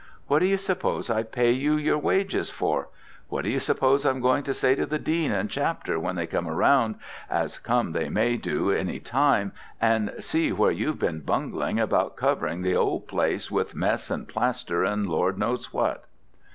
What 0.25 0.39
do 0.39 0.47
you 0.47 0.57
suppose 0.57 1.11
I 1.11 1.21
pay 1.21 1.51
you 1.51 1.75
your 1.77 1.99
wages 1.99 2.49
for? 2.49 2.89
What 3.29 3.43
do 3.43 3.51
you 3.51 3.59
suppose 3.59 4.03
I'm 4.03 4.19
going 4.19 4.41
to 4.45 4.53
say 4.55 4.73
to 4.73 4.87
the 4.87 4.97
Dean 4.97 5.31
and 5.31 5.47
Chapter 5.47 5.99
when 5.99 6.15
they 6.15 6.25
come 6.25 6.47
round, 6.47 6.95
as 7.29 7.59
come 7.59 7.91
they 7.91 8.09
may 8.09 8.35
do 8.35 8.71
any 8.71 8.99
time, 8.99 9.51
and 9.79 10.11
see 10.17 10.51
where 10.51 10.71
you've 10.71 10.97
been 10.97 11.19
bungling 11.19 11.79
about 11.79 12.15
covering 12.17 12.63
the 12.63 12.75
'ole 12.75 12.99
place 13.01 13.51
with 13.51 13.75
mess 13.75 14.09
and 14.09 14.27
plaster 14.27 14.83
and 14.83 15.07
Lord 15.07 15.37
knows 15.37 15.71
what?' 15.71 16.03